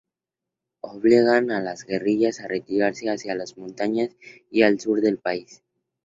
[0.79, 4.09] Obligan a las guerrillas a retirarse hacia las montañas
[4.49, 5.61] y al sur del país.